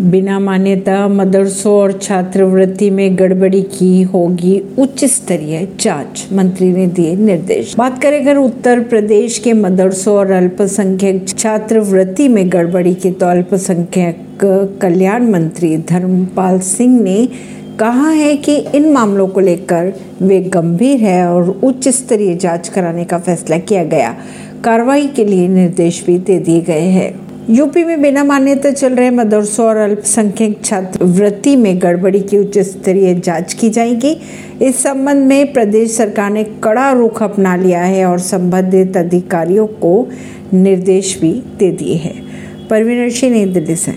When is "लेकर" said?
19.40-19.92